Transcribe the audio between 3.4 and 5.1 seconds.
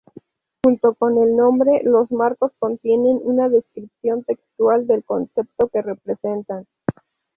descripción textual del